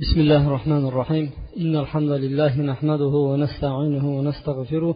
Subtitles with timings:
[0.00, 1.30] بسم الله الرحمن الرحيم.
[1.56, 4.94] إن الحمد لله نحمده ونستعينه ونستغفره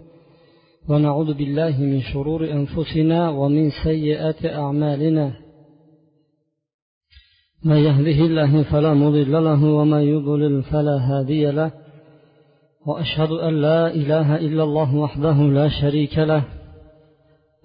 [0.89, 5.33] ونعوذ بالله من شرور أنفسنا ومن سيئات أعمالنا.
[7.65, 11.71] من يهده الله فلا مضل له ومن يضلل فلا هادي له.
[12.87, 16.45] وأشهد أن لا إله إلا الله وحده لا شريك له.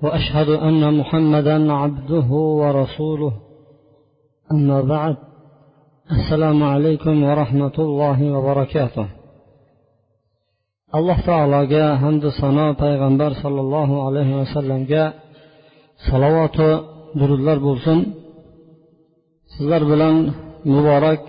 [0.04, 3.34] وأشهد أن محمدا عبده ورسوله.
[4.52, 5.27] أما بعد
[6.16, 9.06] assalomu alaykum va rahmatullohi va barakatuh.
[10.98, 15.04] Alloh taologa hamdu sano payg'ambar sollallohu alayhi vasallamga
[16.08, 16.70] salovatu
[17.20, 17.98] durudlar bo'lsin.
[19.54, 20.16] Sizlar bilan
[20.74, 21.22] muborak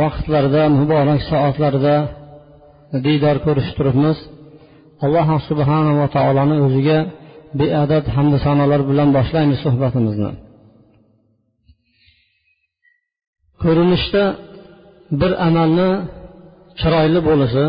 [0.00, 1.96] vaqtlarda muborak soatlarda
[3.06, 4.18] diydor ko'rishib turibmiz.
[5.04, 6.98] Alloh subhanava taoloni o'ziga
[7.60, 10.32] beadad hamdu sanolar bilan boshlaymiz suhbatimizni.
[13.62, 14.24] Ko'rinishda
[15.20, 15.90] bir amalni
[16.80, 17.64] chiroyli bo'lishi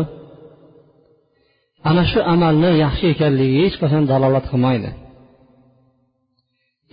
[1.90, 4.90] ana shu amalni yaxshi ekanligiga hech qachon dalolat qilmaydi.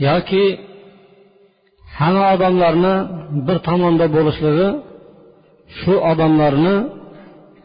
[0.08, 0.44] Yoki
[1.98, 2.96] hamma odamlarni
[3.48, 4.70] bir tomonda bo'lishligi
[5.80, 6.76] shu odamlarni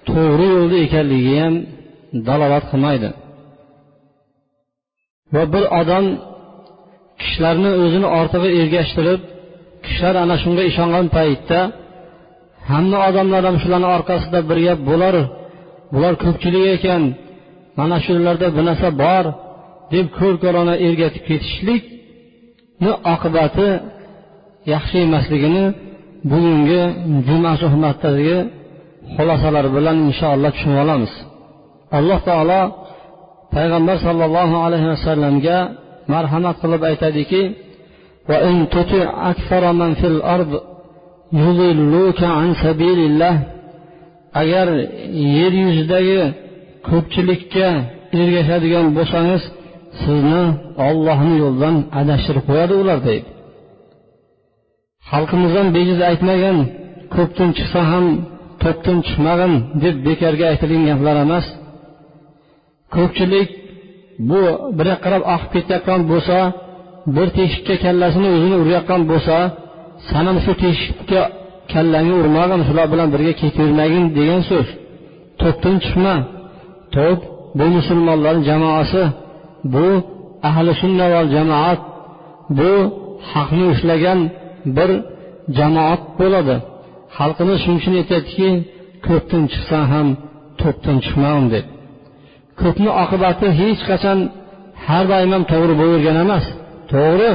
[0.08, 1.54] to'g'ri yo'lda ekanligiga ham
[2.28, 3.08] dalolat qilmaydi.
[5.34, 6.04] Va bir odam
[7.20, 9.20] kishilarni o'zini ortig'i ergashtirib
[9.86, 11.60] kishilar ana shunga ishongan paytda
[12.70, 15.14] hamma odamlar ham shularni orqasida birga bo'lar.
[15.94, 17.02] Bular ko'pchilik ekan.
[17.78, 19.24] Mana shularda bir narsa bor
[19.94, 23.68] deb ko'rkorona ergatib ketishlikni oqibati
[24.72, 25.64] yaxshi emasligini
[26.30, 26.82] bugungi
[27.26, 28.38] juma suhbatidagi
[29.14, 31.12] xulosalar bilan inshaalloh tushunib olamiz.
[31.98, 32.60] Alloh taolo
[33.54, 35.58] payg'ambar sollallohu alayhi vasallamga
[36.12, 37.42] marhamat qilib aytadiki
[38.29, 40.61] وإن تطع أكثر من في الأرض
[41.33, 43.35] يضلوك عن سبيل الله
[44.41, 44.67] agar
[45.37, 46.19] yer yuzidagi
[46.89, 47.67] ko'pchilikka
[48.21, 49.41] ergashadigan bo'lsangiz
[50.01, 50.43] sizni
[50.87, 53.29] ollohni yo'lidan adashtirib qo'yadi ular deydi
[55.11, 56.57] xalqimizdan bejiz aytmagan
[57.15, 58.05] ko'pdan chiqsa ham
[58.63, 59.53] to'pdan chiqmag'in
[59.83, 61.45] deb bekorga aytilgan gaplar emas
[62.95, 63.49] ko'pchilik
[64.29, 64.41] bu
[64.77, 66.37] bir yoqqa qarab oqib ketayotgan bo'lsa
[67.16, 69.36] bir teshikka kallasini o'zini urayotgan bo'lsa
[70.08, 71.20] san ham shu teshikka
[71.72, 74.66] kallangni urmag'in shular bilan birga ketavermagin degan so'z.
[75.40, 76.14] To'pdan chiqma.
[76.94, 77.20] To'p
[77.58, 79.02] bu musulmonlar jamoasi.
[79.74, 79.86] Bu
[80.48, 81.80] ahli sunna val jamoat.
[82.58, 82.72] Bu
[83.32, 84.20] haqni ushlagan
[84.76, 84.90] bir
[85.58, 86.56] jamoat bo'ladi.
[87.16, 88.48] Xalqimiz shuning uchun aytyaptiki
[89.06, 90.08] ko'pdan chiqsan ham
[90.60, 91.64] to'pdan chiqmagin deb.
[92.60, 94.18] Ko'pni oqibati hech qachon
[94.86, 96.46] har doim ham to'g'ri bo'lavergan emas.
[96.94, 97.30] To'g'ri.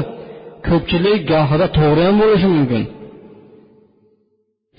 [0.68, 2.84] Ko'pchilik gohida to'g'ri ham bo'lishi mumkin.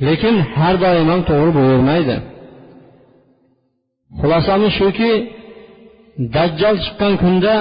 [0.07, 2.17] Lekin har doim ham to'g'ri bo'lavermaydi.
[4.21, 5.13] Xulosamiz shuki
[6.37, 7.55] dajjol chiqqan kunda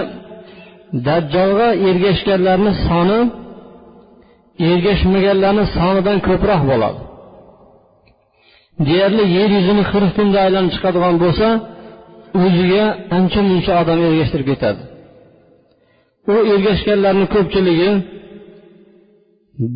[1.07, 3.19] dajjolga ergashganlarni soni
[4.69, 6.99] ergashmaganlarni sonidan ko'proq bo'ladi.
[8.87, 11.47] Deyarli yer yuzini qirq kunda aylanib chiqadigan bo'lsa
[12.43, 12.83] o'ziga
[13.17, 14.81] ancha muncha odam ergashtirib ketadi.
[16.33, 17.91] U ergashganlarni ko'pchiligi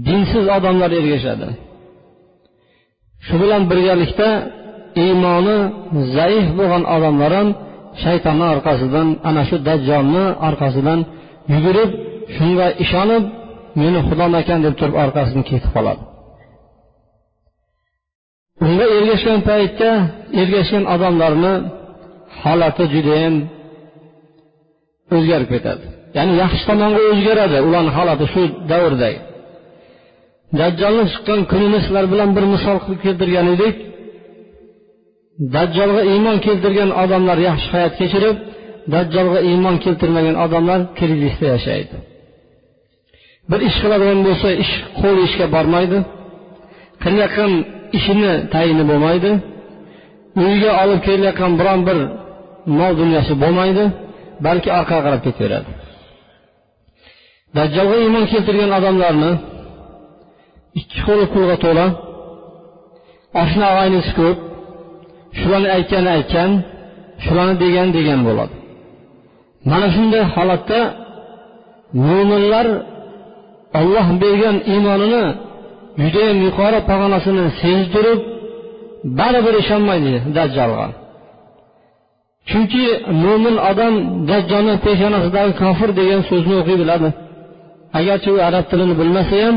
[0.07, 1.49] dinsiz odamlar ergashadi.
[3.25, 4.29] Shu bilan birgalikda
[5.05, 5.57] iymoni
[6.15, 7.49] zaif bo'lgan odamlar ham
[8.03, 10.99] shaytonni orqasidan ana shu dajjolni orqasidan
[11.53, 11.89] yugurib
[12.35, 13.23] shunga ishonib
[13.81, 16.03] meni xudomakan deb turib orqasidan ketib qoladi.
[18.65, 19.89] Unga ergashgan paytda
[20.41, 21.53] ergashgan odamlarni
[22.41, 23.35] holati judayam
[25.15, 25.85] o'zgarib ketadi.
[26.17, 27.57] Ya'ni yaxshi tomonga o'zgaradi.
[27.67, 28.41] Ularni holati shu
[28.71, 29.09] davrda
[30.59, 33.75] dajjolni chiqqan kunini sizlar bilan bir misol qilib keltirgan edik.
[35.55, 38.37] Dajjolga iymon keltirgan odamlar yaxshi hayot kechirib
[38.93, 41.95] dajjolga iymon keltirmagan odamlar krizisda yashaydi.
[43.49, 45.97] Bir ish qiladigan bo'lsa ish qo'li ishga bormaydi.
[47.03, 47.51] Qilayotgan
[47.97, 49.31] ishini tayini bo'lmaydi.
[50.43, 51.97] Uyiga olib kelayotgan biron bir
[52.79, 53.83] mol dunyosi bo'lmaydi
[54.45, 55.71] balki orqaga qarab ketaveradi.
[57.55, 59.31] Dajjolga iymon keltirgan odamlarni
[60.79, 61.85] ikki qo'li pulga to'la
[63.41, 64.37] oshna og'aynisi ko'p
[65.39, 66.51] shularni aytgani aytgan
[67.25, 68.55] shularni degan degan bo'ladi.
[69.69, 70.79] Mana shunday holatda
[72.07, 72.67] mo'minlar
[73.79, 75.23] olloh bergan iymonini
[76.03, 78.19] judayam yuqori pog'onasini sezdirib
[79.19, 80.87] baribir ishonmaydi dajjolga
[82.49, 82.83] chunki
[83.23, 83.93] mo'min odam
[84.29, 87.09] dajjolni peshonasidagi kofir degan so'zni o'qiy biladi.
[87.99, 89.55] Agarchi u arab tilini bilmasa ham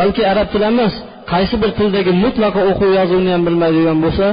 [0.00, 0.94] balki arab tili emas
[1.32, 4.26] qaysi bir tildagi mutlaqo o'quv yozuvni ham bilmaydigan bo'lsa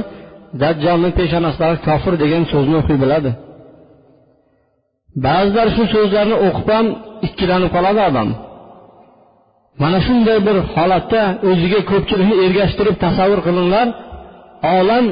[0.62, 3.30] dajjolni peshonasidagi kofir degan so'zni o'qiy biladi.
[5.26, 6.86] Ba'zilar shu so'zlarni o'qib ham
[7.26, 8.28] ikkilanib qoladi odam.
[9.82, 13.86] Mana shunday bir holatda o'ziga ko'pchilikni ergashtirib tasavvur qilinglar
[14.78, 15.04] olam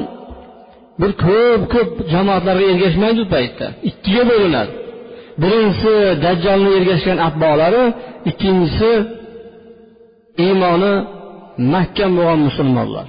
[1.01, 3.65] bir ko'p ko'p jamoatlarga ergashmaydi u paytda.
[3.89, 4.73] Ikkiga bo'linadi.
[5.41, 5.93] Birinchisi
[6.23, 7.83] dajjolni ergashgan atbolari
[8.29, 8.91] ikkinchisi
[10.45, 10.93] iymoni
[11.73, 13.07] mahkam bo'lgan musulmonlar.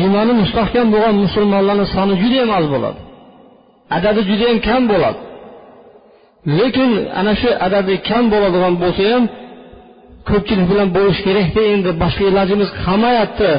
[0.00, 3.00] Iymoni mustahkam bo'lgan musulmonlarni soni judayam oz bo'ladi.
[3.96, 5.20] Adadi judayam kam bo'ladi.
[6.58, 6.90] Lekin
[7.20, 9.24] ana shu adadi kam bo'ladigan bo'lsa ham
[10.28, 13.50] ko'pchilik bilan bo'lish kerakda endi boshqa ilojimiz qolmayapti.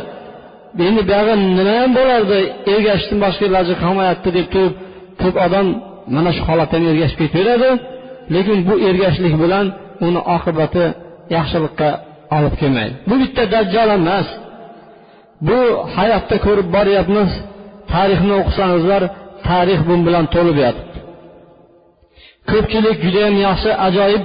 [0.87, 2.39] Endi buyog'i nima ham bo'lardi?
[2.73, 4.73] Ergashishdan boshqa iloji qolmayapti deb turib
[5.21, 5.67] ko'p odam
[6.15, 7.69] mana shu holatdan ergashib ketaveradi
[8.35, 9.65] lekin bu ergashishlik bilan
[10.07, 10.85] uni oqibati
[11.35, 11.89] yaxshilikqa
[12.37, 12.93] olib kelmaydi.
[13.09, 14.27] Bu bitta dajjol emas.
[15.47, 15.59] Bu
[15.95, 17.29] hayotda ko'rib boryapmiz
[17.93, 19.03] tarixni o'qisangizlar
[19.47, 20.97] tarix bu bilan to'lib yotibdi.
[22.51, 24.23] Ko'pchilik judayam yaxshi ajoyib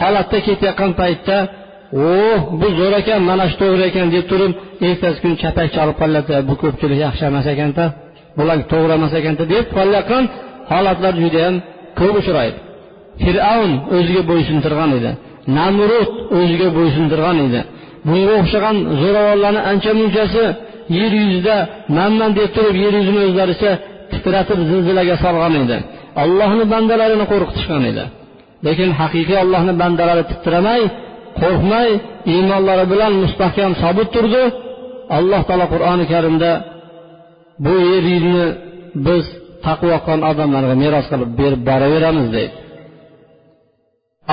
[0.00, 1.36] holatda ketayotgan paytda
[2.08, 2.08] o
[2.60, 4.52] bu zo'r ekan mana shu to'g'ri ekan deb turib
[4.88, 7.84] ertasi kuni chapak chalib qolyapti bu ko'pchilik yaxshi emas ekanda
[8.38, 10.24] bular to'g'ri emas ekanda deb qolayotgan
[10.70, 11.54] holatlar judayam
[11.98, 12.58] ko'p uchraydi.
[13.24, 15.10] Fir'avn o'ziga bo'ysundirgan edi.
[15.58, 17.60] Namrud o'ziga bo'ysundirgan edi.
[18.08, 20.44] Bunga o'xshagan zo'ravonlarni ancha munchasi
[20.98, 21.56] yer yuzida
[21.96, 23.70] manman deb turib yer yuzini o'zlaricha
[24.12, 25.76] titratib zilzilaga solgan edi.
[26.22, 28.04] Allohni bandalarini qo'rqitishgan edi.
[28.66, 30.82] Lekin haqiqiy allohni bandalari titramay
[31.40, 31.88] qo'rqmay
[32.32, 34.42] iymonlari bilan mustahkam sobit turdi.
[35.16, 36.50] Alloh taolo qur'oni karimda
[37.64, 38.46] bu yer yuzini
[39.06, 39.24] biz
[39.66, 42.54] taqvo qilgan odamlarga meros qilib berib boraveramiz deydi.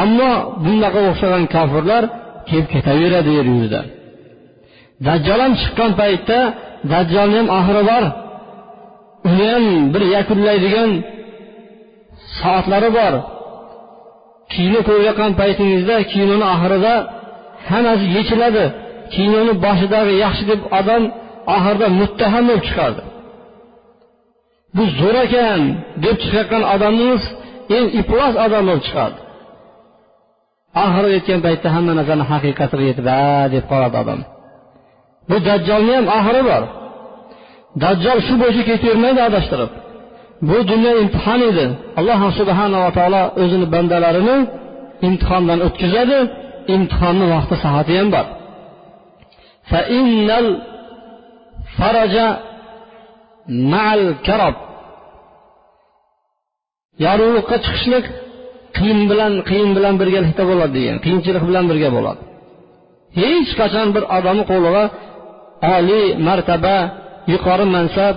[0.04, 0.32] Ammo
[0.66, 2.04] bunaqa o'xshagan kofirlar
[2.50, 3.82] kelib ketaveradi yer yuzida.
[5.06, 6.40] Dajjol ham chiqqan paytda
[6.92, 8.04] dajjolni ham oxiri bor.
[9.30, 10.92] Uni ham bir yakunlaydigan
[12.40, 13.14] soatlari bor.
[14.54, 16.94] Kino ko'rayotgan paytingizda kinoni oxirida
[17.70, 18.66] hammasi yechiladi.
[19.16, 21.04] Kinoni boshidagi yaxshi deb odam
[21.56, 23.02] oxirida muttaham bo'lib chiqadi
[24.76, 25.62] bu zo'r ekan
[26.04, 27.24] deb chiqayotgan odamimiz
[27.78, 29.18] eng iflos odam bo'lib chiqadi
[30.84, 33.22] oxiri yetgan paytda hamma narsani haqiqatiga yetib a
[33.54, 34.20] deb qoladi odam
[35.30, 36.64] bu dajjolni ham oxiri bor.
[37.84, 39.72] Dajjol shu bo'yicha ketavermaydi adashtirib.
[40.50, 41.66] Bu dunyo imtihon edi.
[42.00, 44.38] Alloh subhanava taolo o'zini bandalarini
[45.08, 46.18] imtihondan o'tkazadi.
[46.76, 48.26] İmtihonni vaqti soati ham bor
[57.04, 58.06] yorug'likqa chiqishlik
[58.78, 62.22] qiyin bilan qiyin bilan birgalikda bo'ladi degan qiyinchilik bilan birga bo'ladi.
[63.22, 64.84] Hech qachon bir odamni qo'liga
[65.76, 66.78] oliy martaba
[67.34, 68.16] yuqori mansab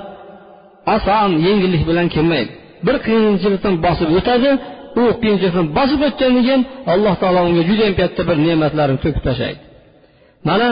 [0.94, 2.50] oson yengillik bilan kelmaydi.
[2.86, 4.50] Bir qiyinchilikdan bosib o'tadi
[5.00, 9.60] u qiyinchilikdan bosib o'tgandan keyin alloh taolo unga judayam katta bir ne'matlarni to'kib tashlaydi.
[10.48, 10.68] Mana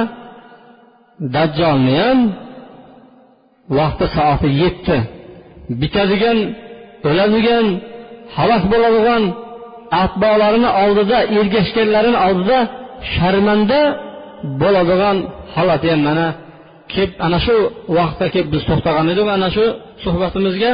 [1.35, 2.19] dajjolni ham
[3.79, 4.97] vaqti soati yetdi.
[5.81, 6.39] Bitadigan
[7.09, 7.67] o'ladigan
[8.37, 9.23] halok bo'ladigan
[10.03, 12.59] atbolarini oldida ergashganlarini oldida
[13.15, 13.81] sharmanda
[14.61, 15.17] bo'ladigan
[15.55, 16.27] holati ham mana
[16.93, 17.57] kelib ana shu
[17.97, 19.27] vaqtda kelib biz to'xtagan edik.
[19.37, 19.65] Ana shu
[20.05, 20.73] suhbatimizga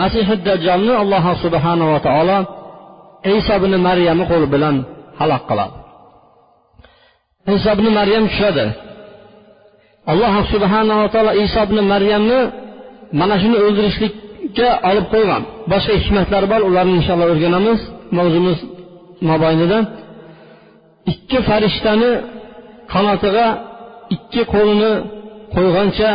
[0.00, 2.38] masihi dajjolni alloh subhanava taolo
[3.36, 4.76] iso ibn maryamni qo'li bilan
[5.20, 5.74] halok qiladi.
[7.54, 8.66] Iso ibn maryam tushadi.
[10.06, 12.40] Alloh subhanava taolo iso ibn maryamni
[13.20, 15.42] mana shuni o'ldirishlikka olib qo'ygan.
[15.72, 17.80] Boshqa hikmatlar bor ularni inshaalloh o'rganamiz.
[18.18, 18.58] Mavzumiz
[19.30, 19.78] mobaynida.
[21.12, 22.10] Ikki farishtani
[22.92, 23.46] qanotiga
[24.14, 24.92] ikki qo'lini
[25.54, 26.10] qo'ygancha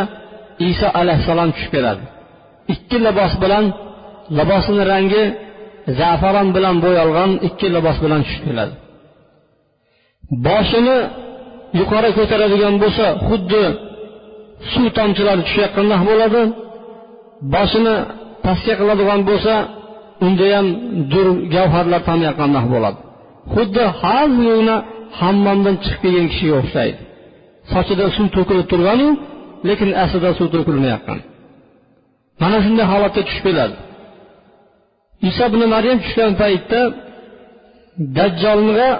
[0.70, 2.04] iso alayhissalom tushib keladi.
[2.74, 3.64] Ikki libos bilan
[4.38, 5.22] libosini rangi
[6.00, 8.74] zafaron bilan bo'yalgan ikki libos bilan tushib keladi.
[10.46, 10.98] Boshini
[11.78, 13.64] yuqori ko'taradigan bo'lsa xuddi
[14.72, 16.42] suv tomchilari tushayotgandek bo'ladi.
[17.54, 17.96] Boshini
[18.44, 19.54] pastga qiladigan bo'lsa
[20.26, 20.66] unda ham
[21.12, 22.98] dur gavharlar tomayotgandek bo'ladi.
[23.54, 24.28] Xuddi har
[25.20, 27.00] hammomdan chiqib kelgan kishiga o'xshaydi.
[27.72, 29.08] Sochida suv to'kilib turganu
[29.68, 31.18] lekin aslida suv to'kilmayotgan
[32.42, 33.76] mana shunday holatga tushib keladi.
[35.28, 36.80] Iso ibn maryam tushgan paytda
[38.16, 38.90] dajjolga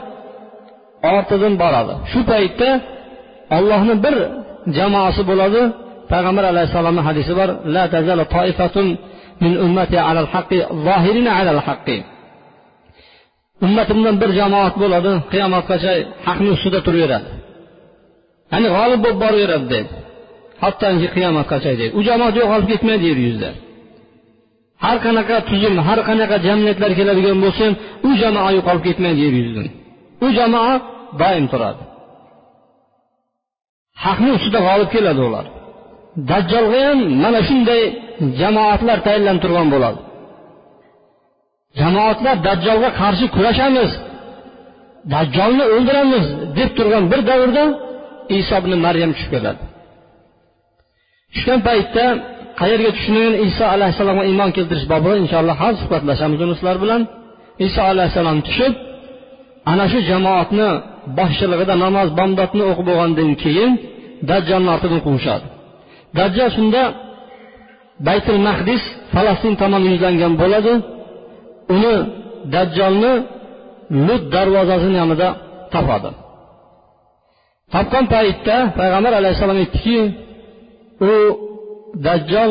[1.15, 1.93] ortidan boradi.
[2.13, 2.69] Shu paytda
[3.57, 4.15] ollohni bir
[4.79, 5.61] jamoasi bo'ladi.
[6.13, 8.87] Payg'ambar alayhissalomni hadisi bor la tazalu toifatun
[9.43, 11.97] min ummati alal haqqi zohirina alal haqqi
[13.67, 15.93] ummatimdan bir jamoat bo'ladi qiyomatgacha
[16.27, 17.29] haqni ustida turaveradi.
[18.53, 19.93] Ya'ni g'olib bo'lib boraveradi deydi.
[20.63, 21.93] Hattoki qiyomatgacha deydi.
[21.99, 23.51] U jamoat yo'qolib ketmaydi yer yuzida
[24.85, 27.75] har qanaqa tuzum har qanaqa jamiyatlar keladigan bo'lsa ham
[28.09, 29.69] u jamoa yo'qolib ketmaydi yer yuzidan
[30.25, 30.75] u jamoa
[31.21, 31.83] doim turadi.
[34.05, 35.47] Haqni ustida g'olib keladi ular.
[36.31, 37.83] Dajjolga ham mana shunday
[38.41, 40.01] jamoatlar tayinlanib turgan bo'ladi.
[41.81, 43.91] Jamoatlar dajjolga qarshi kurashamiz
[45.15, 46.25] dajjolni o'ldiramiz
[46.59, 47.65] deb turgan bir davrda
[48.39, 49.63] iso ibn maryam tushib keladi
[51.33, 52.05] tushgan paytda
[52.61, 57.01] qayerga tushishini iso alayhissalomga iymon keltirish bobida inshaalloh hozir suhbatlashamiz uni sizlar bilan.
[57.67, 58.73] Iso alayhissalom tushib
[59.73, 60.69] ana shu jamoatni
[61.19, 63.71] boshchiligida namoz bomdodni o'qib bo'lgandan keyin
[64.31, 65.47] dajjolni ortidan quvishadi.
[66.19, 66.83] Dajjol shunda
[68.09, 68.83] baytul mahdis
[69.13, 70.73] falastin tomon yuzlangan bo'ladi.
[71.75, 71.95] Uni
[72.55, 73.13] dajjolni
[74.07, 75.29] lut darvozasini yonida
[75.75, 76.11] topadi.
[77.75, 79.99] Topgan paytda payg'ambar alayhissalom aytdiki
[81.11, 81.13] u
[82.07, 82.51] dajjol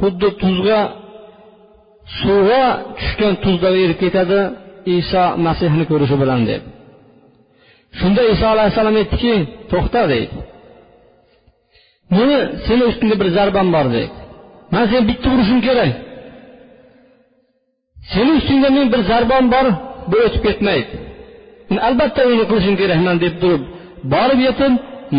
[0.00, 0.80] xuddi tuzga
[2.18, 2.64] suvga
[2.98, 4.40] tushgan tuzdagi erib ketadi
[4.98, 6.62] iso masihni ko'rishi bilan deb.
[7.98, 9.34] Shunda iso alayhissalom aytdiki
[9.70, 10.36] to'xta deydi.
[12.16, 14.16] Meni seni ustingda bir zarbam bor deydi.
[14.72, 15.90] Man seni bitta urishim kerak.
[18.12, 19.66] Seni ustingda men bir zarbam bor
[20.10, 20.92] bu o'tib ketmaydi.
[21.88, 23.62] Albatta uni qilishim kerakman deb turib
[24.14, 24.72] borib yetib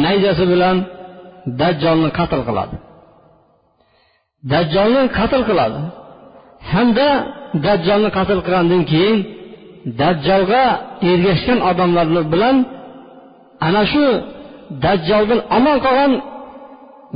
[0.03, 0.77] nayzasi bilan
[1.61, 2.75] dajjolni qatl qiladi.
[4.51, 5.79] Dajjolni qatl qiladi.
[6.71, 7.09] Hamda
[7.65, 9.17] dajjolni qatl qilgandan keyin
[9.99, 10.63] dajjolga
[11.11, 12.55] ergashgan odamlar bilan
[13.67, 14.05] ana shu
[14.83, 16.11] dajjoldan omon qolgan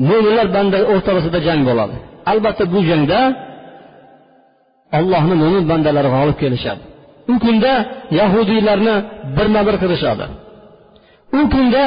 [0.10, 1.96] mo'minlar banda o'rtasida jang bo'ladi.
[2.32, 3.20] Albatta bu jangda
[5.00, 6.84] allohni mo'min bandalari g'olib kelishadi.
[7.32, 7.74] U kunda
[8.20, 8.96] yahudiylarni
[9.36, 10.26] birma bir qilishadi.
[11.40, 11.84] U kunda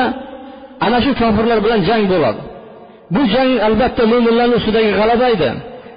[0.87, 2.43] ana shu kofirlar bilan jang bo'ladi.
[3.15, 5.51] Bu jang albatta mo'minlarni ustidagi g'alaba edi.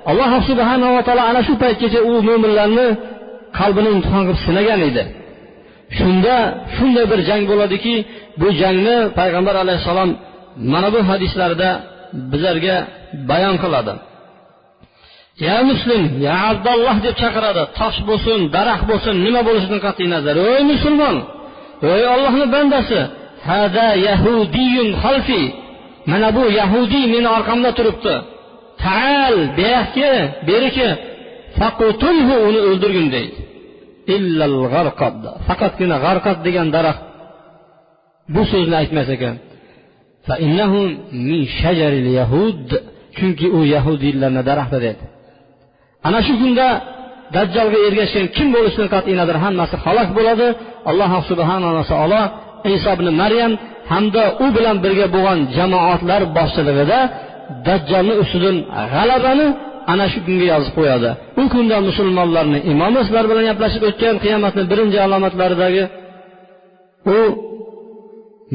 [0.09, 2.87] Alloh subhanava taolo ana shu paytgacha u mo'minlarni
[3.59, 5.03] qalbini imtihon qilib sinagan edi.
[5.97, 6.35] Shunda
[6.75, 7.95] shunday bir jang bo'ladiki
[8.41, 10.09] bu jangni payg'ambar alayhissalom
[10.73, 11.69] mana bu hadislarda
[12.31, 12.77] bizlarga
[13.29, 13.93] bayon qiladi.
[15.45, 17.63] Ya muslim ya abdulloh deb chaqiradi.
[17.79, 20.35] Tosh bo'lsin daraxt bo'lsin nima bo'lishidan qat'iy nazar.
[20.51, 21.15] Ey musulmon
[21.93, 22.99] ey ollohni bandasi.
[23.49, 25.43] Hada yahudiyun xalfi.
[26.11, 28.15] Mana bu yahudiy meni orqamda turibdi.
[28.83, 30.11] Taal buyoqqa
[30.49, 30.87] beriki.
[31.59, 33.39] Faqutulhu uni o'ldirgin deydi.
[34.15, 35.21] Illal g'arqad.
[35.47, 37.03] Faqatgina g'arqad degan daraxt
[38.33, 39.35] bu so'zni aytmas ekan.
[43.17, 45.03] Chunki u yahudiylarni daraxti dedi
[46.07, 46.67] ana shu kunda
[47.35, 50.47] dajjolga ergashgan kim bo'lishidan qat'iy nazar hammasi halok bo'ladi.
[50.89, 52.21] Alloh subhanava taolo
[52.75, 53.51] iso ibn maryam
[53.91, 56.99] hamda u bilan birga bo'lgan jamoatlar boshchiligida
[57.67, 58.57] dajjolni ustidan
[58.93, 59.47] g'alabani
[59.91, 61.09] ana shu kunga yozib qo'yadi.
[61.41, 65.83] U kunda musulmonlarni imomi sizlar bilan gaplashib o'tgan qiyomatni birinchi alomatlaridagi
[67.15, 67.17] u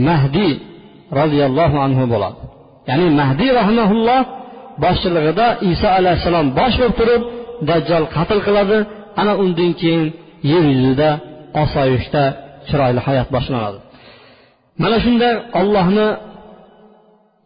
[0.09, 0.53] mahdiy
[1.19, 2.41] roziyallohu anhu bo'ladi.
[2.89, 4.23] Ya'ni mahdiy rahmaulloh
[4.85, 7.23] boshchiligida iso alayhissalom bosh bo'lib turib
[7.69, 8.79] dajjol qatl qiladi.
[9.21, 10.05] Ana undan keyin
[10.53, 11.11] yer yuzida
[11.63, 12.23] osoyishta
[12.69, 13.79] chiroyli hayot boshlanadi.
[14.83, 15.29] Mana shunda
[15.61, 16.09] ollohni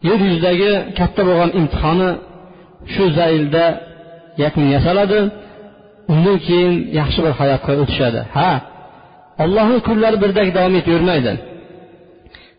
[0.08, 2.10] yer yuzidagi katta bo'lgan imtihoni
[2.92, 3.64] shu zaylda
[4.44, 5.20] yakun yasaladi
[6.12, 8.20] undan keyin yaxshi bir hayotga o'tishadi.
[8.36, 8.50] Ha
[9.42, 11.32] ollohni kunlari birdek davom etavermaydi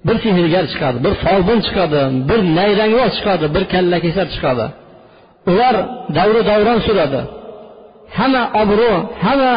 [0.08, 4.66] bir sehrgar chiqadi bir folbin chiqadi bir nayrangvoz chiqadi bir kallakesar chiqadi.
[5.52, 5.76] Ular
[6.18, 7.22] davri davron suradi.
[8.18, 9.54] Hamma obro' hamma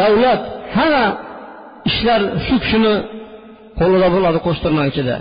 [0.00, 0.42] davlat
[0.76, 1.04] hamma
[1.90, 2.94] ishlar shu kishini
[3.80, 5.16] qo'lida bo'ladi qo'shtirma ichida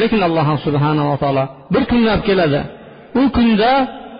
[0.00, 1.44] lekin alloh subhanava taolo
[1.74, 2.60] bir kunni olib keladi.
[3.20, 3.70] U kunda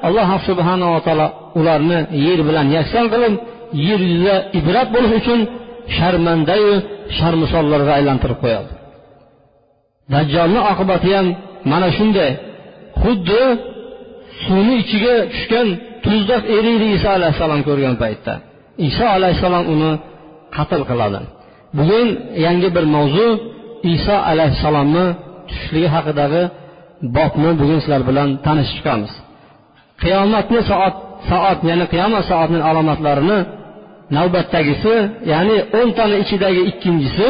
[0.07, 1.27] alloh subhanava taolo
[1.59, 3.35] ularni yer bilan yakson qilib
[3.87, 5.41] yer yuzida ibrat bo'lish uchun
[5.97, 6.73] sharmandayu
[7.19, 8.73] sharmisollarga aylantirib qo'yadi.
[10.13, 11.27] Dajjolni oqibati ham
[11.71, 12.31] mana shunday.
[13.03, 13.43] Xuddi
[14.45, 15.69] suvni ichiga tushgan
[16.05, 18.35] tuzdaq eriydi iso alayhissalom ko'rgan paytda.
[18.89, 19.91] Iso alayhissalom uni
[20.57, 21.21] qatl qiladi.
[21.79, 22.09] Bugun
[22.47, 23.29] yangi bir mavzu
[23.95, 25.07] iso alayhissalomni
[25.49, 26.43] tushishligi haqidagi
[27.17, 29.13] bobni bugun sizlar bilan tanishib chiqamiz.
[30.03, 30.95] Qiyomatni soat
[31.31, 33.39] soat ya'ni qiyomat soatining alomatlarini
[34.17, 34.95] navbatdagisi
[35.33, 37.29] ya'ni o'ntani ichidagi ikkinchisi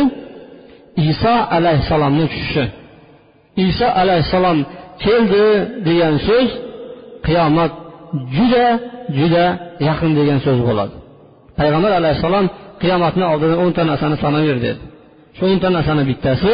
[1.10, 2.64] iso alayhissalomni tushishi.
[3.68, 4.58] Iso alayhissalom
[5.04, 5.44] keldi
[5.86, 6.48] degan so'z
[7.26, 7.72] qiyomat
[8.36, 8.66] juda
[9.18, 9.44] juda
[9.88, 10.94] yaqin degan so'z bo'ladi.
[11.58, 12.46] Payg'ambar alayhissalom
[12.82, 14.82] qiyomatni oldidan o'nta narsani sanaver dedi.
[15.36, 16.52] Shu o'nta narsani bittasi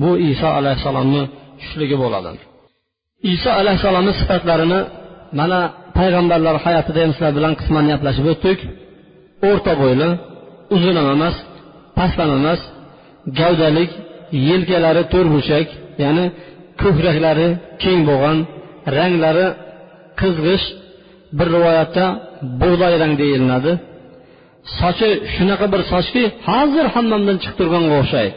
[0.00, 1.22] bu iso alayhissalomni
[1.58, 2.28] tushishligi bo'ladi.
[3.34, 4.80] Iso alayhissalomni sifatlarini
[5.38, 5.60] mana
[5.98, 8.58] payg'ambarlar hayotida ham sizlar bilan qisman gaplashib o'tdik.
[9.48, 10.08] O'rta bo'yli
[10.76, 11.36] uzun ham emas
[11.96, 12.60] past ham emas
[13.40, 13.90] gavdalik
[14.48, 15.66] yelkalari to'rtburchak
[16.04, 16.24] ya'ni
[16.82, 17.48] ko'kraklari
[17.82, 18.38] keng bo'lgan
[18.96, 19.46] ranglari
[20.20, 20.66] qizg'ish
[21.38, 22.04] bir rivoyatda
[22.60, 23.72] bug'doy rang deyilinadi
[24.78, 28.34] sochi shunaqa bir sochki hozir hammamdan chiqib turganga o'xshaydi.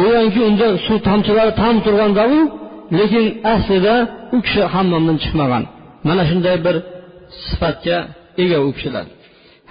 [0.00, 2.40] Go'yoki unda suv tomchilari tam turgandaku
[2.98, 3.94] lekin aslida
[4.36, 5.64] u kishi hammamdan chiqmagan.
[6.08, 6.76] Mana shunday bir
[7.48, 7.96] sifatga
[8.42, 9.06] ega u kishilar.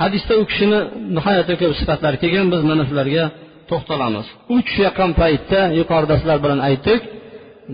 [0.01, 0.79] Hadisda u kishini
[1.15, 3.25] nihoyatda ko'p sifatlari kelgan biz mana shularga
[3.69, 4.25] to'xtalamiz.
[4.53, 7.01] U tushayotgan paytda yuqorida sizlar bilan aytdik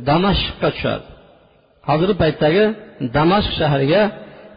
[0.09, 1.05] damashqqa tushadi
[1.89, 2.63] hozirgi paytdagi
[3.17, 4.01] damashq shahriga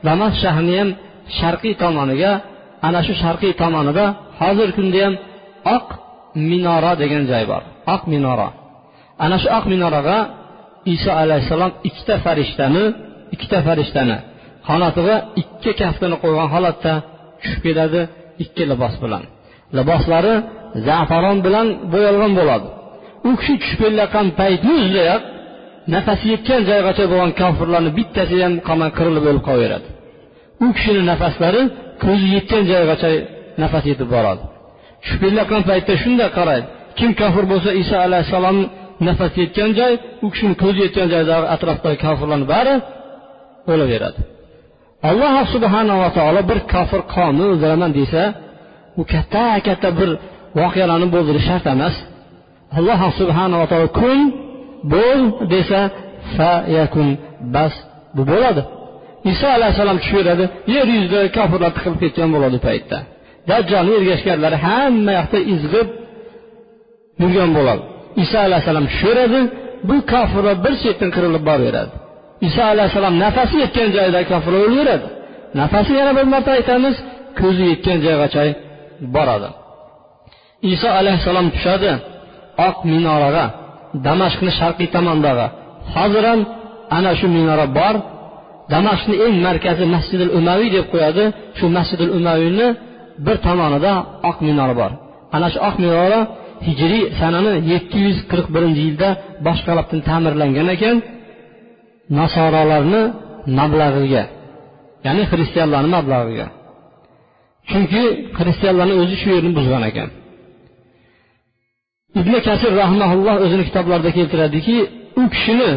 [0.08, 0.90] damashq shahrini ham
[1.38, 2.32] sharqiy tomoniga
[2.86, 4.04] ana shu sharqiy tomonida
[4.40, 5.14] hozirgi kunda ham
[5.76, 5.86] oq
[6.50, 7.62] minora degan joy bor.
[7.94, 8.48] Oq minora.
[9.24, 10.18] Ana shu oq minoraga
[10.94, 12.84] iso alayhissalom ikkita farishtani
[13.34, 14.16] ikkita farishtani
[14.68, 16.92] qanotiga ikki kaftini qo'ygan holatda
[17.40, 18.00] tushib keladi
[18.44, 19.22] ikki libos bilan.
[19.78, 20.34] Liboslari
[20.88, 22.68] zafaron bilan bo'yalgan bo'ladi.
[23.28, 25.22] U kishi tushib kelayotgan paytni o'zidayoq
[25.94, 29.88] nafasi yetgan joygacha bo'lgan kofirlarni bittasi ham qolmay qirilib o'lib qolaveradi
[30.64, 31.62] u kishini nafaslari
[32.04, 33.10] ko'zi yetgan joygacha
[33.62, 34.42] nafas yetib boradi.
[35.02, 36.66] Tushib kelayotgan paytda shunday qaraydi.
[36.98, 38.58] Kim kofir bo'lsa iso alayhissalom
[39.06, 39.92] nafas yetgan joy
[40.24, 42.74] u kishini ko'zi yetgan joydagi atrofdagi kofirlarni bari
[43.72, 44.20] o'laveradi.
[45.10, 48.22] Alloh subhanava taolo bir kofir qavmni o'ldiraman desa
[49.00, 50.10] u katta katta bir
[50.60, 51.94] voqealarni bo'ldirish shart emas.
[52.78, 54.18] Alloh subhanava taolo kun
[54.94, 55.20] bo'l
[55.54, 55.80] desa
[56.36, 57.08] fa yakun
[57.54, 57.74] bas
[58.16, 58.62] bu bo'ladi.
[59.32, 62.98] Iso alayhissalom tushaveradi yer yuzida kofirlar tiqilib ketgan bo'ladi u paytda.
[63.50, 65.88] Dajjolni ergashganlari hamma yoqda izg'ib
[67.22, 67.84] yurgan bo'ladi.
[68.22, 69.40] Iso alayhissalom sho'radi
[69.88, 71.92] bu kofirlar bir chetdan qirilib boraveradi.
[72.48, 75.08] Iso alayhissalom nafasi yetgan joyda kofirlar o'laveradi
[75.60, 76.96] nafasi yana bir marta aytamiz
[77.40, 78.42] ko'zi yetgan joygacha
[79.14, 79.48] boradi.
[80.72, 81.90] Iso alayhissalom tushadi
[82.68, 83.44] oq minoraga
[84.06, 85.46] damashqni sharqiy tomondagi.
[85.94, 86.40] Hozir ham
[86.96, 87.94] ana shu minora bor.
[88.72, 91.24] Damashqni eng markazi masjidil umaviy deb qo'yadi.
[91.58, 92.66] Shu masjidil umaviyni
[93.26, 93.92] bir tomonida
[94.28, 94.92] oq minora bor.
[95.34, 96.20] Ana shu oq minora
[96.66, 99.08] hijriy sanani yetti yuz qirq birinchi yilda
[99.46, 100.96] boshqalabdan ta'mirlangan ekan
[102.18, 103.02] nasorolarni
[103.58, 104.22] mablag'iga
[105.06, 106.46] ya'ni xristianlarni mablag'iga.
[107.70, 108.02] Chunki
[108.38, 110.08] xristianlarni o'zi shu yerni buzgan ekan.
[112.20, 114.76] Ibn kasir rahmaulloh o'zini kitoblarida keltiradiki
[115.20, 115.70] u kishini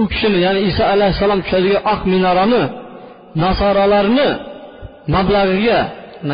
[0.00, 2.62] u kishini ya'ni iso alayhissalom tushadigan oq minorani
[3.42, 4.28] nasoralarni
[5.14, 5.80] mablag'iga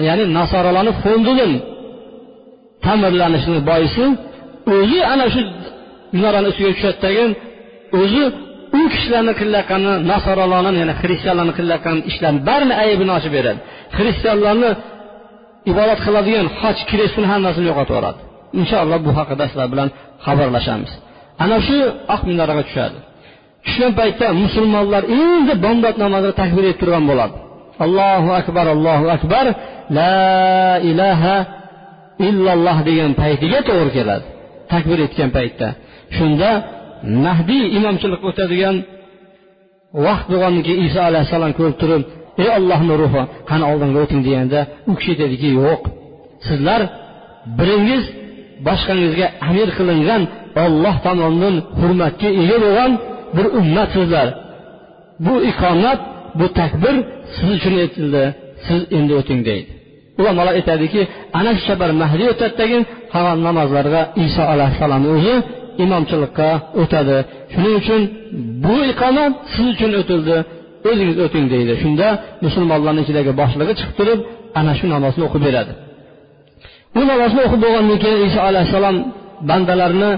[0.09, 1.52] ya'ni nasoralarni fondidan
[2.85, 4.05] ta'mirlanishini boisi
[4.77, 5.41] o'zi ana shu
[6.17, 7.25] minorani ustiga tushadidagi
[8.01, 8.25] o'zi
[8.79, 13.61] u kishilarni qilayotgani nasoralarni ya'ni xristianlarni qilayotgan ishlarni barini aybini ochib beradi.
[13.97, 14.71] Xristianlarni
[15.71, 18.21] ibodat qiladigan hoj krestini hammasini yo'qotib yuboradi
[18.61, 19.88] inshaalloh bu haqida sizlar bilan
[20.27, 20.93] xabarlashamiz.
[21.45, 21.79] Ana shu
[22.14, 22.99] oq minoraga tushadi.
[23.64, 27.37] Tushgan paytda musulmonlar endi bomdod namozini takbir etib turgan bo'ladi.
[27.85, 29.47] Allohu akbar allohu akbar.
[29.99, 30.17] La
[30.91, 31.35] ilaha
[32.28, 34.26] illalloh degan paytiga to'g'ri keladi.
[34.72, 35.68] Takbir etgan paytda.
[36.16, 36.50] Shunda
[37.24, 38.76] mahdiy imomchilik o'tadigan
[40.07, 42.02] vaqt bo'lgandan keyin iso alayhissalom ko'rib turib
[42.42, 45.83] ey ollohni ruhi qani oldinga o'ting deganda u kishi aytadiki yo'q
[46.48, 46.81] sizlar
[47.59, 48.04] biringiz
[48.66, 50.22] boshqangizga amir qilingan
[50.64, 52.92] olloh tomonidan hurmatga ega bo'lgan
[53.37, 54.28] bir ummatsizlar.
[55.26, 56.00] Bu iqomat
[56.38, 56.94] bu takbir
[57.35, 58.24] siz uchun aytildi
[58.66, 59.70] siz endi o'ting deydi.
[60.20, 61.00] Ulamolar aytadiki
[61.38, 65.35] ana shu safar mahdiy o'tadi degan qolgan namozlarga iso alayhissalomni o'zi
[65.85, 66.48] imomchilikqa
[66.83, 67.16] o'tadi.
[67.52, 68.00] Shuning uchun
[68.64, 70.37] bu iqomat siz uchun o'tildi
[70.90, 71.72] o'zingiz o'ting deydi.
[71.83, 72.07] Shunda
[72.44, 74.18] musulmonlarni ichidagi boshlig'i chiqib turib
[74.61, 75.72] ana shu namozni o'qib beradi.
[76.94, 78.96] Bu namozni o'qib bo'lgandan keyin iso alayhissalom
[79.50, 80.11] bandalarni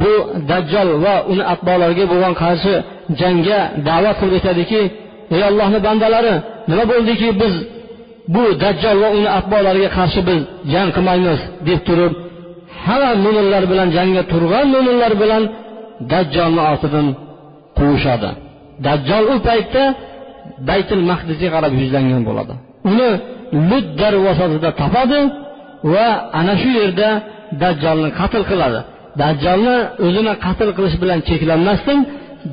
[0.00, 0.12] bu
[0.50, 2.74] dajjol va uni atbolariga bo'lgan qarshi
[3.20, 4.80] jangga da'vat qilib aytadiki
[5.34, 6.34] ey ollohni bandalari
[6.70, 7.54] nima bo'ldiki biz
[8.34, 10.40] bu dajjol va uni atbolariga qarshi biz
[10.72, 12.12] jang qilmaymiz deb turib
[12.84, 15.42] hamma mo'minlar bilan jangga turgan mo'minlar bilan
[16.12, 17.06] dajjolni ortidan
[17.78, 18.30] quvishadi
[18.86, 19.84] dajjol u paytda
[20.68, 22.54] baytul mahdisga qarab yuzlangan bo'ladi.
[22.90, 23.10] Uni
[23.70, 25.20] lut darvozasida topadi
[25.92, 26.08] va
[26.38, 27.08] ana shu yerda
[27.62, 28.80] dajjolni qatl qiladi.
[29.22, 31.98] Dajjolni o'zini qatl qilish bilan cheklanmasdan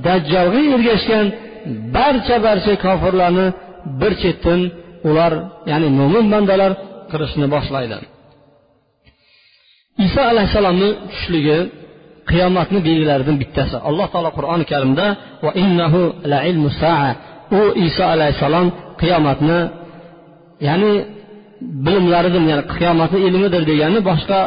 [0.08, 1.26] dajjolga ergashgan
[1.96, 3.48] barcha barcha kofirlarni
[4.00, 4.60] bir chetdan
[5.10, 5.34] ular
[5.72, 6.72] ya'ni mo'min bandalar
[7.12, 7.98] qilishni boshlaydi.
[10.06, 11.58] Iso alayhissalomni tushishligi
[12.30, 13.78] qiyomatni belgilaridan bittasi.
[13.90, 15.06] Alloh taolo qur'oni karimda
[15.46, 17.10] va innahu la ilmu saa.
[17.60, 18.68] U iso alayhissalom
[19.02, 19.60] qiyomatni
[20.68, 20.92] ya'ni
[21.86, 24.40] bilimlaridir ya'ni qiyomatni ilmidir degani boshqa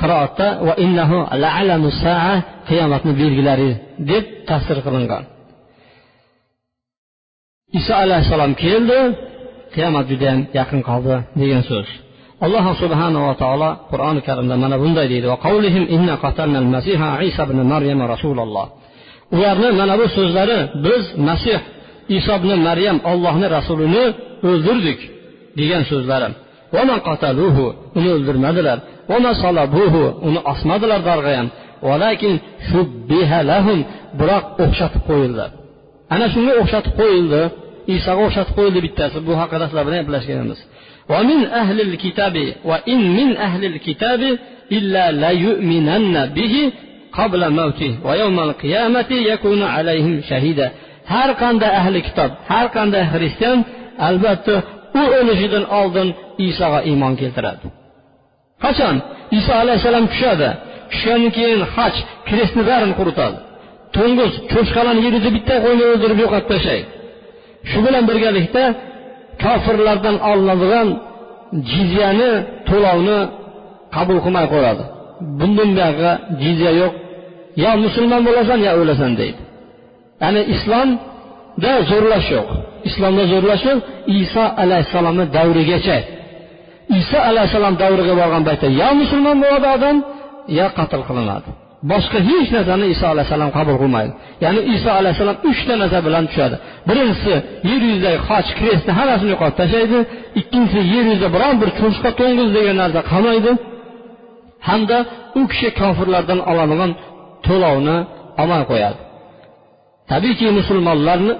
[0.00, 2.32] qiroatda va innahu la alamu saa
[2.68, 3.70] qiyomatni belgilari
[4.10, 5.24] deb tafsir qilingan.
[7.78, 8.98] Iso alayhissalom keldi
[9.74, 11.88] qiyomat judayam yaqin qoldi degan so'z.
[12.44, 15.26] Alloh subhanava taolo qur'oni karimda mana bunday deydi.
[19.36, 21.58] Ularni mana bu so'zlari biz masih
[22.16, 24.04] iso ibn maryam ollohni rasulini
[24.48, 24.98] o'ldirdik
[25.58, 26.28] degan so'zlari
[27.98, 28.78] uni o'ldirmadilar.
[29.16, 31.46] Uni osmadilar darg'ayam
[34.18, 35.46] biroq o'xshatib qo'yildi.
[36.14, 37.42] Ana shunga o'xshatib qo'yildi.
[37.95, 40.61] isoga o'xshatib qo'yildi bittasi bu haqida sizlar bilan gaplashganmiz
[41.13, 42.35] ومن أهل الكتاب
[42.69, 44.21] وإن من أهل الكتاب
[44.77, 46.55] إلا ليؤمنن به
[47.19, 50.71] قبل موته ويوم القيامة يكون عليهم شهيدا
[51.13, 53.57] har qanday ahli kitob har qanday xristian
[54.07, 54.55] albatta
[54.99, 56.07] u o'lishidan oldin
[56.47, 57.67] isoga iymon keltiradi
[58.63, 58.95] qachon
[59.39, 60.49] iso alayhissalom tushadi
[60.91, 61.95] tushgandan keyin haj
[62.27, 63.37] krestni barini quritadi
[63.95, 66.87] to'ng'iz cho'chqalarni yer yuzida bitta qo'yni o'ldirib yo'qotib tashlaydi
[67.68, 68.64] shu bilan birgalikda
[69.42, 70.88] kofirlardan olinadigan
[71.70, 72.30] jizyani
[72.68, 73.18] to'lovni
[73.94, 74.84] qabul qilmay qo'yadi.
[75.38, 76.94] Bundan buyog'i jizya yo'q.
[77.62, 79.40] Yo musulmon bo'lasan yo o'lasan deydi.
[80.22, 82.48] Ya'ni islomda zo'rlash yo'q.
[82.88, 83.80] Islomda zo'rlash yo'q
[84.20, 85.98] iso alayhissalomni davrigacha.
[87.00, 89.96] Iso alayhissalom davriga borgan paytda yo musulmon bo'ladi odam
[90.58, 91.48] yo qatl qilinadi.
[91.90, 94.12] Boshqa hech narsani iso alayhissalom qabul qilmaydi.
[94.44, 96.56] Ya'ni iso alayhissalom uchta narsa bilan tushadi.
[96.88, 97.34] Birinchisi
[97.70, 99.98] yer yuzidagi xoch krestni hammasini yo'qotib tashlaydi.
[100.40, 103.50] Ikkinchisi yer yuzida biron bir cho'chqa to'ng'iz degan narsa qolmaydi.
[104.68, 104.98] Hamda
[105.40, 106.90] u kishi kofirlardan oladigan
[107.46, 107.96] to'lovni
[108.42, 108.98] olmay qo'yadi.
[110.10, 111.32] Tabiiyki musulmonlarni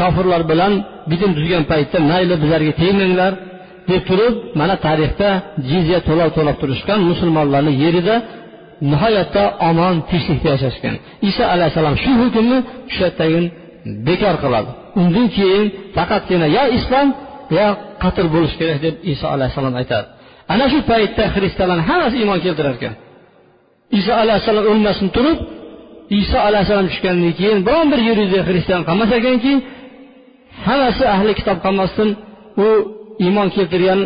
[0.00, 0.72] kofirlar bilan
[1.10, 3.32] bitim tuzgan paytda mayli bizlarga tegmanglar
[3.90, 5.28] deb turib mana tarixda
[5.70, 8.14] jizya to'lov to'lab turishgan musulmonlarni yerida
[8.92, 10.94] nihoyatda omon tinchlikda yashashgan.
[11.28, 13.42] Iso alayhissalom shu hukmni o'sha yerdagi
[14.06, 14.70] bekor qiladi.
[15.00, 15.64] Undan keyin
[15.96, 17.08] faqatgina yo islom
[17.58, 17.66] yo
[18.02, 20.06] qatl bo'lishi kerak deb iso alayhissalom aytadi.
[20.52, 22.94] Ana shu paytda xristianlarni hammasi iymon keltirar ekan.
[23.98, 25.38] Iso alayhissalom o'lmasdan turib
[26.20, 29.52] iso alayhissalom tushgandan keyin biron bir yer yuzida xristian qolmas ekanki
[30.66, 32.08] hammasi ahli kitob qolmasdan
[32.64, 32.66] u
[33.24, 34.00] iymon keltirgan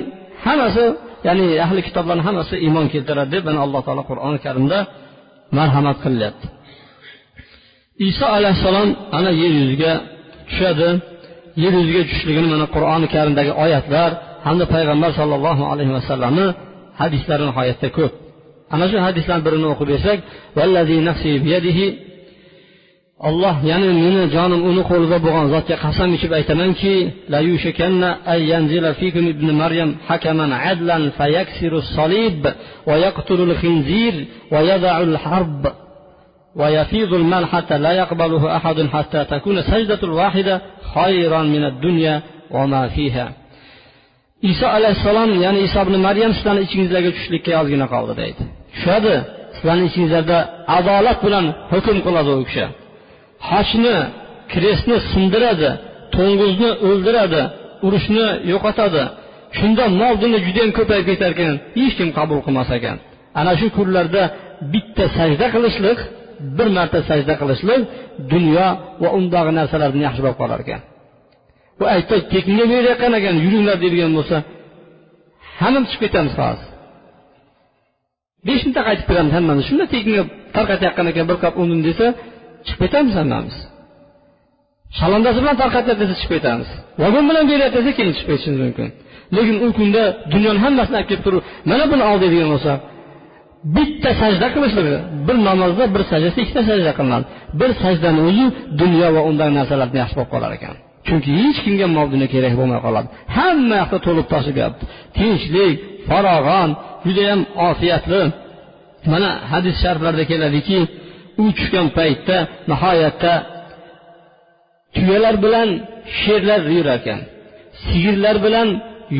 [0.47, 0.85] hammasi
[1.27, 4.79] ya'ni ahli kitoblarni hammasi iymon keltiradi deb mana alloh taolo qur'oni karimda
[5.59, 6.47] marhamat qilyapti
[8.09, 9.93] iso alayhissalom ana yer yuziga
[10.49, 10.89] tushadi.
[11.63, 14.11] Yer yuziga tushishligini mana qur'oni karimdagi oyatlar
[14.47, 16.47] hamda payg'ambar sollallohu alayhi vasallamni
[17.01, 18.13] hadislari nihoyatda ko'p.
[18.75, 20.19] Ana shu hadislarni birini o'qib bersak
[23.30, 26.94] olloh ya'ni meni jonim uni qo'lida bo'lgan zotga qasam ichib aytamanki
[29.34, 32.42] ibn maryam hakaman adlan fayaksiru solib
[32.88, 34.14] va yaqtulul khinzir
[34.54, 35.64] va yada'ul harb
[36.62, 40.62] ويفيض المال حتى لا يقبله أحد حتى تكون سجدة الواحدة
[40.96, 42.16] خيرا من الدنيا
[42.52, 43.28] وما فيها
[44.52, 49.14] iso alayhissalom ya'ni iso ibn maryam sizlarni ichingizlarga tushishlikka ozgina qoldi deydi tushadi
[49.56, 50.38] sizlarni ichingizlarda
[50.78, 52.66] adolat bilan hukm qiladi u kishi
[53.51, 53.97] Hashni
[54.53, 55.71] krestni sindiradi
[56.17, 57.43] to'ng'izni o'ldiradi
[57.87, 59.03] urushni yo'qotadi.
[59.59, 61.55] Shunda mol dunyo judayam ko'payib ketar ekan.
[61.79, 62.97] Hech kim qabul qilmas ekan.
[63.41, 64.23] Ana shu kunlarda
[64.73, 65.99] bitta sajda qilishlik
[66.57, 67.81] bir marta sajda qilishlik
[68.33, 68.67] dunyo
[69.03, 70.81] va undagi narsalardan yaxshi bo'lib qolar ekan.
[71.83, 74.37] U aytdi tekinga berayotgan ekan yuringlar deydigan bo'lsa
[75.61, 76.69] hammamiz chiqib ketamiz hozir
[78.47, 79.65] besh minutda qaytib kelamiz hammamiz.
[79.71, 80.23] Shunda tekinga
[80.57, 82.07] tarqatayotgan ekan bir qop un desa
[82.67, 83.57] chiqib ketamiz hammamiz.
[84.99, 86.69] Shalondasi bilan tarqatyapti desa chiqib ketamiz
[87.03, 88.89] vagon bilan beryapti desa keyin chiqib ketishimiz mumkin.
[89.37, 92.73] Lekin u kunda dunyoni hammasini olib kelib turib mana buni ol deydigan bo'lsa
[93.77, 94.97] bitta sajda qilishligi
[95.27, 97.25] bir namozda bir sajdasi ikkita sajda qilinadi.
[97.61, 98.47] Bir sajdani o'zi
[98.81, 100.75] dunyo va undagi narsalardan yaxshi bo'lib qolar ekan.
[101.07, 103.09] Chunki hech kimga mol dunyo kerak bo'lmay qoladi.
[103.37, 104.85] Hamma yoqda to'lib toshib yotibdi
[105.19, 105.75] tinchlik
[106.09, 106.71] farog'on
[107.07, 108.23] judayam ofiyatli.
[109.13, 110.79] Mana hadis shariflarda keladiki
[111.43, 112.37] u tushgan paytda
[112.71, 113.33] nihoyatda
[114.95, 115.69] tuyalar bilan
[116.21, 117.21] sherlar yurar ekan
[117.85, 118.69] sigirlar bilan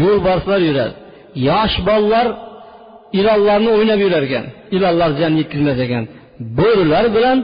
[0.03, 0.95] yo'lbarslar yuradi.
[1.49, 2.27] Yosh bolalar
[3.19, 4.45] ilonlarni o'ynab yurar ekan
[4.77, 6.05] ilonlar ziyon yetkazmas ekan
[6.59, 7.39] bo'rilar bilan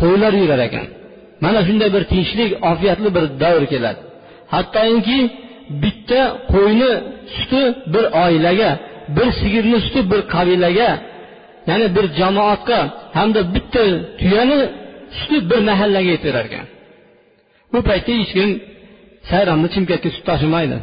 [0.00, 0.86] qo'ylar yurar ekan.
[1.44, 4.00] Mana shunday bir tinchlik ofiyatli bir davr keladi.
[4.54, 5.20] Hattoki
[5.82, 6.20] bitta
[6.52, 6.92] qo'yni
[7.36, 8.70] suti bir oilaga
[9.16, 10.88] bir sigirni suti bir qabilaga
[11.69, 12.79] ya'ni bir jamoatga
[13.17, 13.83] hamda bitta
[14.21, 14.59] tuyani
[15.17, 16.65] suti bir mahallaga yetaverar ekan
[17.73, 18.49] bu paytda hech kim
[19.29, 20.77] sayronni chimkakka sut tashimaydi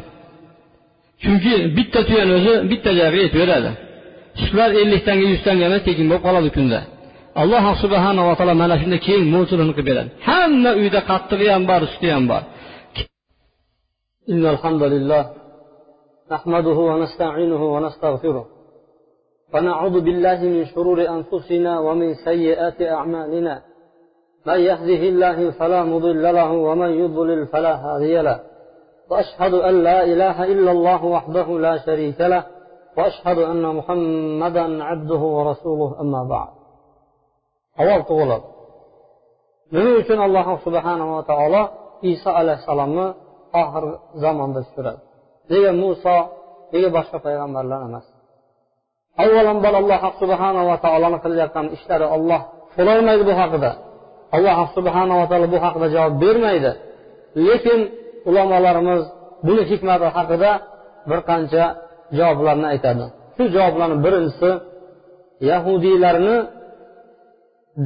[1.23, 3.71] chunki bitta tuyani o'zi bitta joyga yetaveradi
[4.41, 6.79] sutlar elliktanga yuztanga emas tekin bo'lib qoladi kunda
[7.41, 12.09] alloh subhanava taolo mana shunday keng mo'lchilini qilib beradi hamma uyda qattig'i ham bor suti
[12.15, 12.43] ham bor
[14.33, 15.23] إن الحمد لله
[16.33, 18.45] نحمده ونستعينه ونستغفره
[19.54, 23.62] ونعوذ بالله من شرور أنفسنا ومن سيئات أعمالنا.
[24.46, 28.40] من يهده الله فلا مضل له ومن يضلل فلا هادي له.
[29.10, 32.44] وأشهد أن لا إله إلا الله وحده لا شريك له.
[32.98, 36.48] وأشهد أن محمدا عبده ورسوله أما بعد.
[37.76, 38.48] Savol tug'iladi
[39.72, 41.62] nima uchun alloh subhanava taolo
[42.12, 43.06] iso alayhissalomni
[43.60, 45.02] oxirgi zamonda tushiradi
[45.50, 46.16] nega muso
[46.72, 48.06] nega boshqa payg'ambarlar emas
[49.22, 52.40] avvalambor alloh subhanava taoloni qilayotgan ishlari olloh
[52.76, 53.70] so'rolmaydi bu haqida.
[54.36, 56.70] Alloh subhanava taolo bu haqida javob bermaydi.
[57.46, 57.80] Lekin
[58.28, 59.02] ulamolarimiz
[59.46, 60.50] buni hikmati haqida
[61.10, 61.64] bir qancha
[62.18, 63.04] javoblarni aytadi.
[63.36, 64.50] Shu javoblarni birinchisi
[65.50, 66.36] yahudiylarni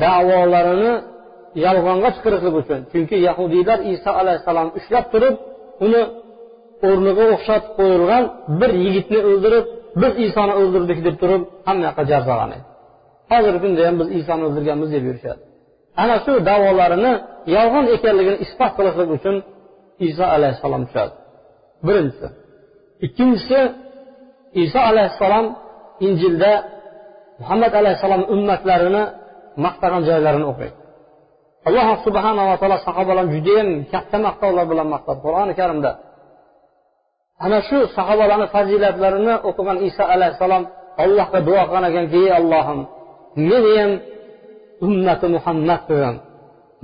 [0.04, 0.92] davolarini
[1.64, 2.80] yolg'onga chiqarishlik uchun.
[2.92, 5.34] Chunki yahudiylar iso alayhissalomni ushlab turib
[5.84, 6.02] uni
[6.88, 8.24] o'rniga o'xshatib qo'yilgan
[8.60, 9.64] bir yigitni o'ldirib
[10.00, 12.64] biz isoni o'ldirdik deb turib hamma yoqqa jar solgan edi.
[13.30, 15.40] Hozirgi kunda ham biz isoni o'ldirganmiz deb yurishadi.
[16.02, 17.12] Ana shu davolarini
[17.56, 19.36] yolg'on ekanligini isbot qilishlik uchun
[20.08, 21.12] iso alayhissalom tushadi.
[21.86, 22.28] Birinchisi.
[23.06, 23.60] Ikkinchisi
[24.64, 25.46] iso alayhissalom
[26.06, 26.52] injilda
[27.40, 29.02] muhammad alayhissalom ummatlarini
[29.64, 30.76] maqtagan joylarini o'qiydi.
[31.68, 35.18] Alloh subhanava taolo sahobalarni judayam katta maqtovlar bilan maqtadi.
[35.24, 35.90] Qur'oni karimda
[37.44, 40.62] ana shu sahobalarni fazilatlarini o'qigan iso alayhissalom
[41.04, 42.80] allohga duo qilgan ekanki ey allohim
[43.48, 43.92] meni ham
[44.86, 46.16] ummati muhammad qilgin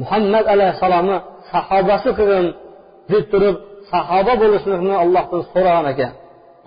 [0.02, 1.16] muhammad alayhissalomni
[1.50, 2.46] sahobasi qilgin
[3.10, 3.56] deb turib
[3.92, 6.12] sahoba bo'lishlikni allohdan so'ragan ekan.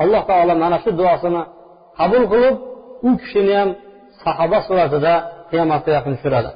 [0.04, 1.41] Alloh taolo mana shu duosini
[1.99, 2.56] qabul qilib
[3.08, 3.69] u kishini ham
[4.23, 5.13] sahoba suratida
[5.49, 6.52] qiyomatga yaqin tushiradi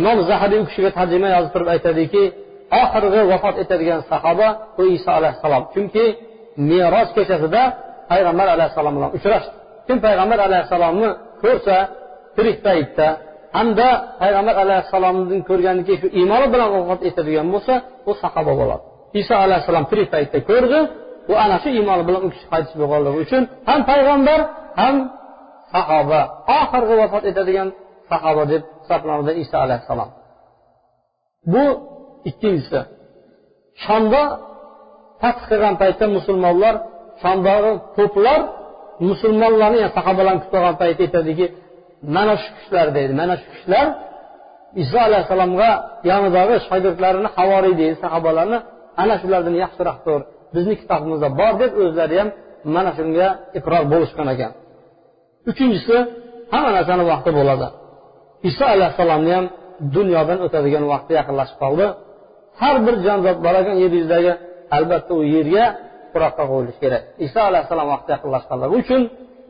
[0.00, 2.22] imom zahabiy u kishiga tarjima yozib turib aytadiki
[2.82, 5.62] oxirgi vafot etadigan sahoba bu iso alayhissalom.
[5.74, 6.04] Chunki
[6.70, 7.62] meros kechasida
[8.10, 9.54] payg'ambar alayhissalom bilan uchrashdi.
[9.86, 11.08] Kim payg'ambar alayhissalomni
[11.42, 11.76] ko'rsa
[12.36, 13.06] tirik paytda
[13.56, 13.88] hamda
[14.22, 17.74] payg'ambar alayhissalomni ko'rgandan keyin shu iymoni bilan vafot etadigan bo'lsa
[18.10, 18.82] u sahoba bo'ladi.
[19.20, 20.80] Iso alayhissalom tirik paytda ko'rdi
[21.32, 24.40] u ana shu iymoni bilan u kishi qaytib bo'lganligi uchun ham payg'ambar
[24.80, 24.96] ham
[25.74, 26.20] sahoba
[26.60, 27.68] oxirgi vafot etadigan
[28.10, 30.10] sahoba deb hisoblanadi iso alayhissalom.
[31.52, 31.64] Bu
[32.30, 32.80] ikkinchisi.
[33.84, 34.22] Shomda
[35.22, 36.74] fath qilgan paytda musulmonlar
[37.22, 38.40] shomdagi to'plar
[39.10, 41.46] musulmonlarni sahobalarni kutib olgan paytda aytadiki
[42.16, 43.12] mana shu kishilar deydi.
[43.20, 43.86] Mana shu kishilar
[44.82, 45.70] iso alayhissalomga
[46.10, 47.96] yonidagi shogirdlarini havoriy deydi.
[48.04, 48.58] Sahobalarni
[49.02, 50.20] ana shulardan yaxshiroqdir
[50.54, 52.28] bizni kitobimizda bor deb o'zlari ham
[52.74, 54.52] mana shunga iqror bo'lishgan ekan.
[55.50, 55.96] Uchinchisi
[56.52, 57.66] hamma narsani vaqti bo'ladi.
[58.48, 59.46] Iso alayhissalomni ham
[59.96, 61.86] dunyodan o'tadigan vaqti yaqinlashib qoldi.
[62.60, 64.32] Har bir jonzot bor ekan yer yuzidagi
[64.76, 65.64] albatta u yerga
[66.12, 67.02] tuproqqa qo'yilishi kerak.
[67.26, 69.02] Iso alayhissalom vaqti yaqinlashganligi uchun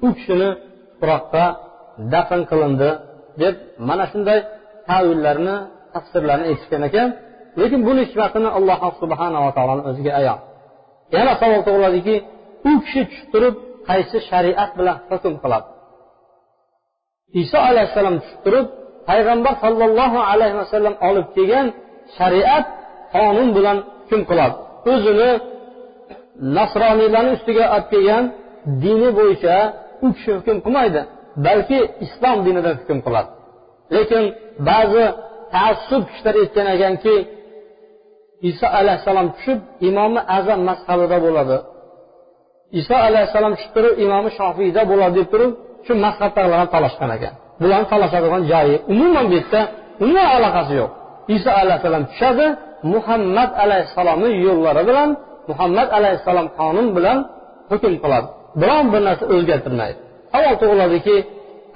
[0.07, 0.51] u kishini
[0.93, 1.45] tuproqqa
[2.13, 2.91] dafn qilindi
[3.43, 3.55] deb
[3.89, 4.39] mana shunday
[4.89, 5.57] tavillarni
[5.95, 7.09] tafsirlarni aytishgan ekan.
[7.61, 10.39] Lekin buni hikmatini alloh subhanava taoloni o'ziga ayon.
[11.17, 12.17] Yana savol tug'iladiki
[12.69, 13.55] u kishi tushib turib
[13.89, 15.69] qaysi shariat bilan hukm qiladi?
[17.43, 18.67] Iso alayhissalom tushib turib
[19.09, 21.67] payg'ambar sollallohu alayhi vasallam olib kelgan
[22.19, 22.65] shariat
[23.15, 24.57] qonun bilan hukm qiladi.
[24.93, 25.31] O'zini
[26.59, 28.25] nasroniylarni ustiga olib kelgan
[28.85, 29.57] dini bo'yicha
[30.05, 31.01] u kishi hukm qilmaydi
[31.47, 33.31] balki islom dinidan hukm qiladi.
[33.97, 34.23] Lekin
[34.69, 35.05] ba'zi
[35.55, 37.15] taassub kishilar aytgan ekanki
[38.51, 41.57] iso alayhissalom tushib imomi azam mazhabida bo'ladi.
[42.81, 45.53] Iso alayhissalom tushib turib imomi shofiyda bo'ladi deb turib
[45.87, 47.35] shu mazhabdagilarni talashgan ekan.
[47.61, 48.77] Bularni talashadigan joyi.
[48.93, 49.61] Umuman bu yerda
[50.03, 50.91] umuman aloqasi yo'q.
[51.37, 52.47] Iso alayhissalom tushadi
[52.93, 55.11] muhammad alayhissalomni yo'llari bilan
[55.51, 57.19] muhammad alayhissalom qonun bilan
[57.71, 58.29] hukm qiladi.
[58.61, 59.99] Biron bir narsa o'zgartirmaydi.
[60.33, 61.17] Savol tug'iladiki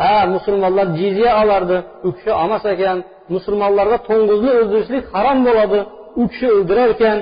[0.02, 2.98] ha musulmonlar jizya olardi u kishi olmas ekan.
[3.34, 5.78] Musulmonlarga to'ng'izni o'ldirishlik harom bo'ladi
[6.20, 7.18] u kishi o'ldirar ekan.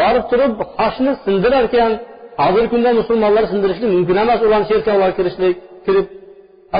[0.00, 1.92] Borib turib qoshni sindirar ekan.
[2.40, 5.54] Hozirgi kunda musulmonlar sindirishlik mumkin emas ularni cherkovlarga kirishlik
[5.86, 6.06] kirib.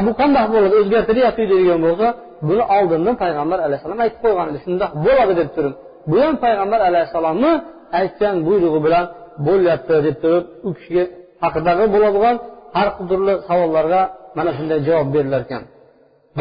[0.06, 2.06] Bu qandoq bo'ladi o'zgartiryapti deydigan bo'lsa
[2.48, 5.74] buni oldindan payg'ambar alayhissalom aytib qo'ygan edi shundoq bo'ladi deb turib.
[6.09, 7.51] bu ham payg'ambar alayhissalomni
[7.99, 9.05] aytgan buyrug'i bilan
[9.47, 11.03] bo'lyapti deb turib u kishiga
[11.43, 12.35] haqidagi bo'ladigan
[12.77, 14.01] har turli savollarga
[14.37, 15.63] mana shunday javob berilar ekan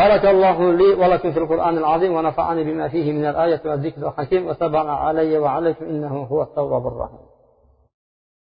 [0.02, 4.84] بارك الله لي ولكم في القرآن العظيم ونفعني بما فيه من الآية والذكر الحكيم وتبع
[5.04, 7.29] علي وعليكم إنه هو التواب الرحيم